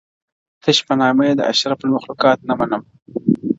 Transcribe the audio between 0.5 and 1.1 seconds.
تش په